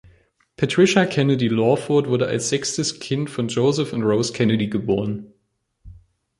[0.57, 5.31] Patricia Kennedy Lawford wurde als sechstes Kind von Joseph und Rose Kennedy geboren.